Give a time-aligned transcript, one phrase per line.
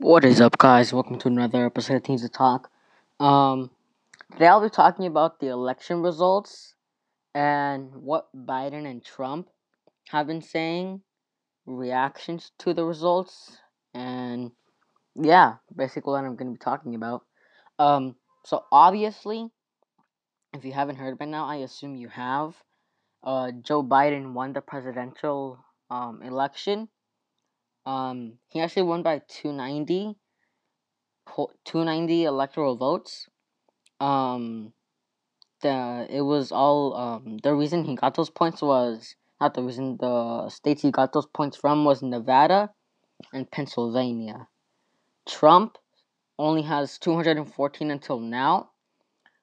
[0.00, 0.94] What is up, guys?
[0.94, 2.70] Welcome to another episode of Teams to Talk.
[3.20, 3.70] Um,
[4.32, 6.74] today I'll be talking about the election results
[7.34, 9.50] and what Biden and Trump
[10.08, 11.02] have been saying,
[11.66, 13.58] reactions to the results,
[13.92, 14.52] and
[15.16, 17.26] yeah, basically what I'm going to be talking about.
[17.78, 19.50] Um, so obviously,
[20.54, 22.54] if you haven't heard by now, I assume you have.
[23.22, 26.88] Uh, Joe Biden won the presidential um, election.
[27.90, 30.14] Um, he actually won by 290,
[31.26, 33.28] 290 electoral votes.
[33.98, 34.72] Um,
[35.60, 39.98] the it was all um the reason he got those points was not the reason
[40.00, 42.70] the states he got those points from was Nevada
[43.32, 44.46] and Pennsylvania.
[45.28, 45.76] Trump
[46.38, 48.70] only has 214 until now.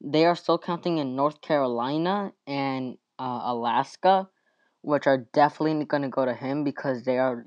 [0.00, 4.28] They are still counting in North Carolina and uh, Alaska,
[4.80, 7.44] which are definitely going to go to him because they are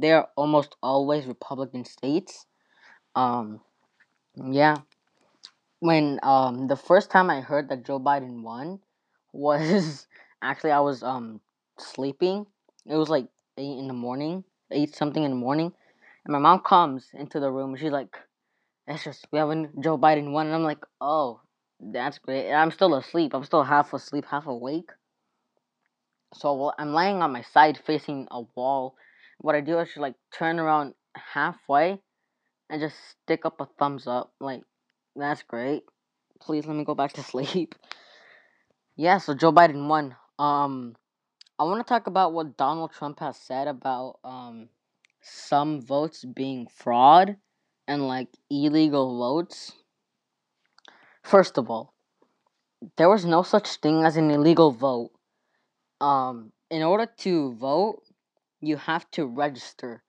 [0.00, 2.46] you they are almost always Republican states.
[3.16, 3.60] Um,
[4.36, 4.76] yeah.
[5.80, 8.80] When um the first time I heard that Joe Biden won
[9.32, 10.06] was
[10.42, 11.40] actually I was um
[11.78, 12.46] sleeping.
[12.86, 15.72] It was like eight in the morning, eight something in the morning,
[16.24, 17.70] and my mom comes into the room.
[17.72, 18.16] and She's like,
[18.86, 21.42] "That's just we have a Joe Biden won," and I'm like, "Oh,
[21.80, 23.34] that's great." And I'm still asleep.
[23.34, 24.90] I'm still half asleep, half awake.
[26.34, 28.96] So I'm laying on my side facing a wall.
[29.40, 32.00] What I do is just like turn around halfway
[32.68, 34.32] and just stick up a thumbs up.
[34.40, 34.62] Like,
[35.16, 35.82] that's great.
[36.40, 37.74] Please let me go back to sleep.
[38.96, 40.14] yeah, so Joe Biden won.
[40.38, 40.94] Um,
[41.58, 44.68] I want to talk about what Donald Trump has said about um
[45.22, 47.36] some votes being fraud
[47.86, 49.72] and like illegal votes.
[51.22, 51.92] First of all,
[52.96, 55.10] there was no such thing as an illegal vote.
[56.00, 58.02] Um, in order to vote,
[58.60, 60.02] you have to register.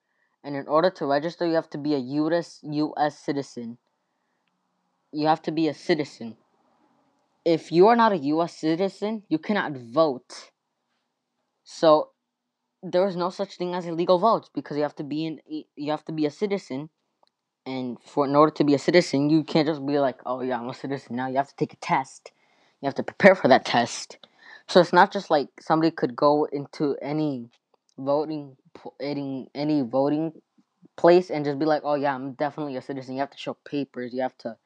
[0.44, 3.78] And in order to register, you have to be a US US citizen.
[5.12, 6.38] You have to be a citizen.
[7.46, 10.52] If you are not a US citizen, you cannot vote.
[11.64, 12.12] So
[12.84, 15.40] there is no such thing as illegal votes because you have to be in
[15.76, 16.90] you have to be a citizen
[17.66, 20.60] and for in order to be a citizen you can't just be like oh yeah
[20.60, 22.32] i'm a citizen now you have to take a test
[22.82, 24.18] you have to prepare for that test
[24.68, 27.50] so it's not just like somebody could go into any
[28.06, 28.58] voting
[29.02, 30.34] any any voting
[30.98, 33.56] place and just be like oh yeah i'm definitely a citizen you have to show
[33.66, 34.58] papers you have to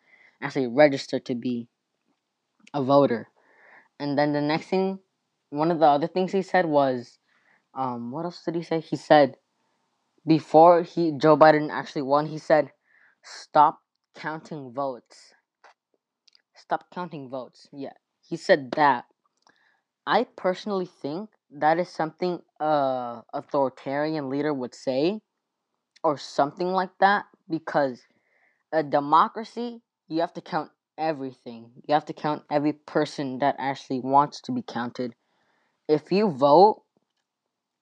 [0.41, 1.68] actually register to be
[2.73, 3.29] a voter
[4.00, 5.00] and then the next thing
[5.51, 7.18] one of the other things he said was
[7.75, 8.79] um, what else did he say?
[8.79, 9.38] He said
[10.28, 12.72] before he Joe Biden actually won, he said,
[13.23, 13.81] "Stop
[14.16, 15.34] counting votes."
[16.56, 17.67] Stop counting votes.
[17.72, 19.06] Yeah, he said that.
[20.07, 25.21] I personally think that is something a authoritarian leader would say,
[26.03, 28.01] or something like that, because
[28.73, 31.71] a democracy you have to count everything.
[31.88, 35.16] You have to count every person that actually wants to be counted.
[35.88, 36.83] If you vote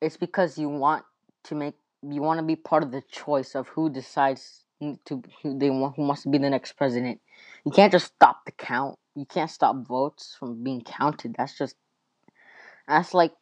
[0.02, 1.04] it's because you want
[1.46, 4.66] to make you want to be part of the choice of who decides
[5.06, 7.20] to who they want who wants to be the next president.
[7.66, 8.98] You can't just stop the count.
[9.16, 11.36] You can't stop votes from being counted.
[11.38, 11.76] That's just
[12.88, 13.34] that's like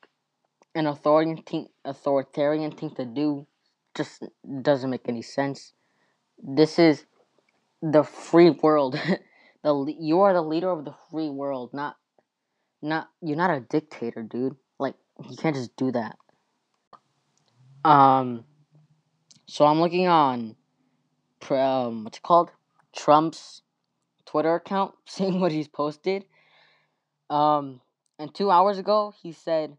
[0.76, 3.48] an authoritarian thing, authoritarian thing to do.
[3.96, 4.24] Just
[4.62, 5.74] doesn't make any sense.
[6.42, 7.06] This is
[7.82, 9.00] the free world.
[9.64, 11.98] the you are the leader of the free world, not
[12.82, 14.56] not you're not a dictator, dude.
[14.80, 14.96] Like
[15.30, 16.18] you can't just do that.
[17.84, 18.46] Um,
[19.48, 20.56] so I'm looking on,
[21.50, 22.52] um, what's it called?
[22.96, 23.64] Trump's
[24.26, 26.26] Twitter account, seeing what he's posted.
[27.30, 27.82] Um,
[28.20, 29.78] and two hours ago, he said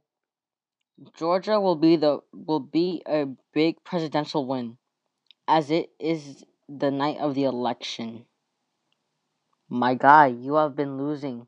[1.14, 4.76] Georgia will be the will be a big presidential win,
[5.48, 8.26] as it is the night of the election.
[9.69, 11.47] My guy, you have been losing.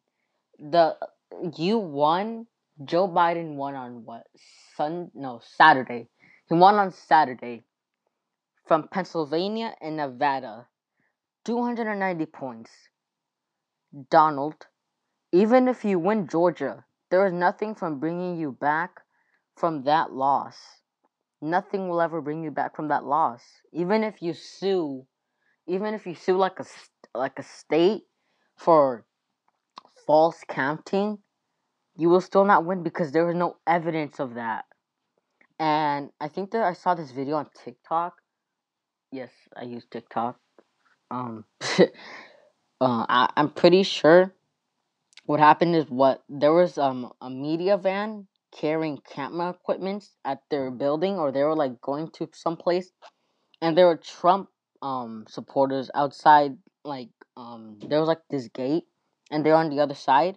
[0.59, 0.97] The
[1.56, 2.47] you won.
[2.84, 4.27] Joe Biden won on what?
[4.77, 6.09] Sun no Saturday.
[6.49, 7.65] He won on Saturday
[8.66, 10.66] from Pennsylvania and Nevada.
[11.45, 12.71] 290 points.
[14.10, 14.66] Donald,
[15.30, 19.03] even if you win Georgia, there is nothing from bringing you back
[19.56, 20.56] from that loss.
[21.41, 23.42] Nothing will ever bring you back from that loss.
[23.72, 25.06] Even if you sue,
[25.66, 26.65] even if you sue like a
[27.15, 28.03] like a state
[28.56, 29.04] for
[30.06, 31.18] false counting,
[31.97, 34.65] you will still not win because there is no evidence of that.
[35.59, 38.15] And I think that I saw this video on TikTok.
[39.12, 40.36] Yes, I use TikTok.
[41.10, 41.45] Um,
[41.78, 41.86] uh,
[42.80, 44.34] I, I'm pretty sure
[45.27, 50.71] what happened is what there was um a media van carrying camera equipment at their
[50.71, 52.92] building, or they were like going to some place,
[53.62, 54.51] and there were Trump
[54.83, 58.84] um supporters outside like um there was like this gate
[59.30, 60.36] and they're on the other side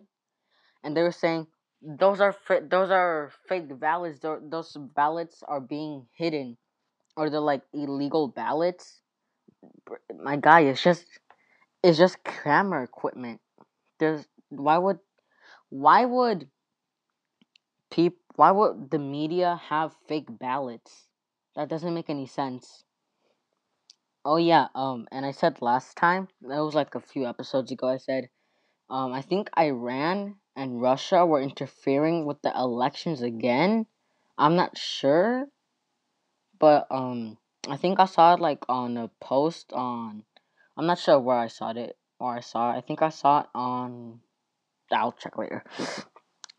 [0.83, 1.47] and they were saying
[1.81, 4.19] those are fa- those are fake ballots.
[4.19, 6.57] Tho- those ballots are being hidden
[7.17, 9.01] or they're like illegal ballots.
[10.23, 11.05] My guy it's just
[11.83, 13.41] it's just camera equipment.
[13.99, 14.99] There's why would
[15.69, 16.49] why would
[17.97, 21.07] peop why would the media have fake ballots?
[21.55, 22.83] That doesn't make any sense.
[24.23, 27.87] Oh yeah um and i said last time that was like a few episodes ago
[27.87, 28.29] i said
[28.89, 33.87] um i think iran and russia were interfering with the elections again.
[34.37, 35.47] I'm not sure
[36.59, 37.37] but um
[37.69, 40.23] i think i saw it like on a post on
[40.75, 42.77] i'm not sure where i saw it or i saw it.
[42.77, 44.19] I think i saw it on
[44.91, 45.63] i'll check later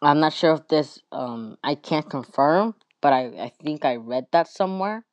[0.02, 4.26] i'm not sure if this um i can't confirm but i i think i read
[4.32, 5.04] that somewhere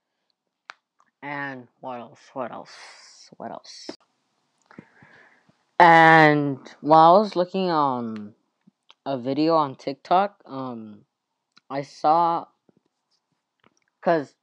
[1.22, 3.90] and what else what else what else
[5.80, 8.34] and while i was looking on
[9.06, 11.02] a video on tiktok um
[11.70, 12.46] i saw
[14.00, 14.36] because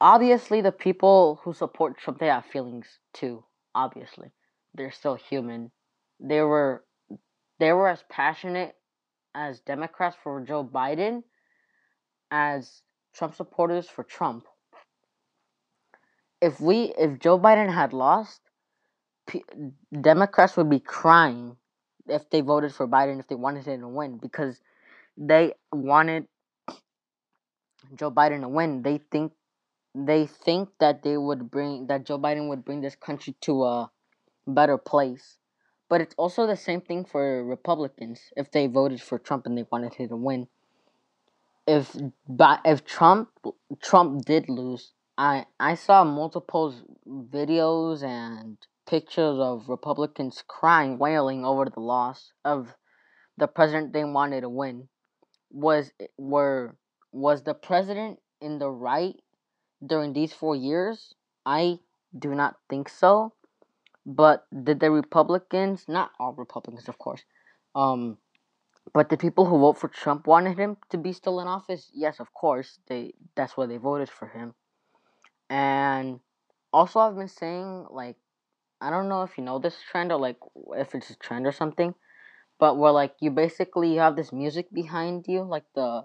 [0.00, 3.44] obviously the people who support Trump they have feelings too.
[3.74, 4.30] Obviously,
[4.74, 5.70] they're still human.
[6.20, 6.84] They were
[7.58, 8.76] they were as passionate
[9.34, 11.22] as Democrats for Joe Biden
[12.30, 12.82] as
[13.14, 14.46] Trump supporters for Trump.
[16.40, 18.40] If we if Joe Biden had lost,
[19.26, 19.44] P-
[20.00, 21.56] Democrats would be crying
[22.08, 24.60] if they voted for Biden if they wanted him to win because
[25.16, 26.26] they wanted
[27.94, 28.82] Joe Biden to win.
[28.82, 29.32] They think
[29.94, 33.90] they think that they would bring that Joe Biden would bring this country to a
[34.46, 35.37] better place.
[35.88, 39.64] But it's also the same thing for Republicans if they voted for Trump and they
[39.70, 40.48] wanted him to win.
[41.66, 41.96] If
[42.28, 43.30] but if Trump
[43.80, 46.74] Trump did lose, I I saw multiple
[47.06, 52.74] videos and pictures of Republicans crying, wailing over the loss of
[53.36, 54.88] the president they wanted to win.
[55.50, 56.76] Was were
[57.12, 59.16] was the president in the right
[59.84, 61.14] during these four years?
[61.46, 61.80] I
[62.18, 63.32] do not think so.
[64.08, 67.24] But did the Republicans, not all Republicans, of course,
[67.74, 68.16] um,
[68.94, 71.90] but the people who vote for Trump wanted him to be still in office?
[71.92, 72.78] Yes, of course.
[72.88, 74.54] They that's why they voted for him.
[75.50, 76.20] And
[76.72, 78.16] also, I've been saying like
[78.80, 80.38] I don't know if you know this trend or like
[80.74, 81.94] if it's a trend or something,
[82.58, 86.04] but where like you basically have this music behind you, like the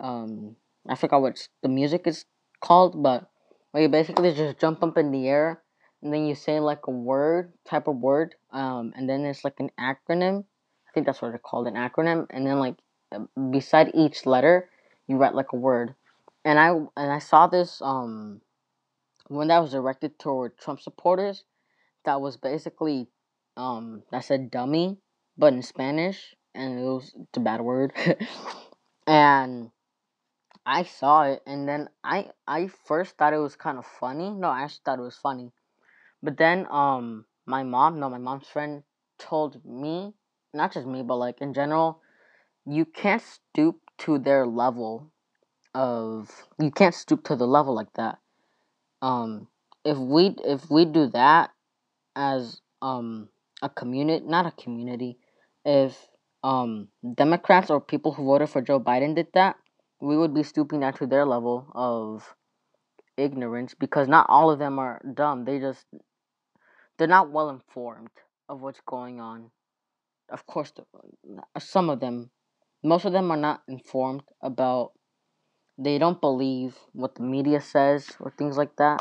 [0.00, 0.56] um
[0.88, 2.24] I forgot what the music is
[2.60, 3.30] called, but
[3.70, 5.62] where you basically just jump up in the air
[6.02, 9.60] and then you say like a word type of word, um, and then it's like
[9.60, 10.44] an acronym.
[10.88, 12.76] I think that's what they're called, an acronym, and then like
[13.12, 13.20] uh,
[13.50, 14.68] beside each letter
[15.06, 15.94] you write like a word.
[16.44, 18.40] And I and I saw this um
[19.28, 21.44] when that was directed toward Trump supporters.
[22.04, 23.08] That was basically
[23.56, 24.98] um that said dummy,
[25.36, 27.92] but in Spanish, and it was it's a bad word.
[29.06, 29.70] and
[30.64, 34.30] I saw it and then I I first thought it was kind of funny.
[34.30, 35.52] No, I actually thought it was funny.
[36.22, 38.82] But then um my mom, no, my mom's friend
[39.18, 40.12] told me,
[40.54, 42.00] not just me, but like in general,
[42.66, 45.10] you can't stoop to their level
[45.74, 48.18] of you can't stoop to the level like that.
[49.02, 49.48] Um
[49.84, 51.50] if we if we do that
[52.16, 53.28] as um
[53.62, 55.18] a community, not a community,
[55.64, 56.08] if
[56.42, 59.56] um Democrats or people who voted for Joe Biden did that,
[60.00, 62.34] we would be stooping down to their level of
[63.16, 65.44] ignorance because not all of them are dumb.
[65.44, 65.84] They just
[67.00, 68.10] they're not well informed
[68.46, 69.50] of what's going on.
[70.28, 72.30] Of course, uh, some of them,
[72.84, 74.92] most of them are not informed about.
[75.78, 78.98] They don't believe what the media says or things like that.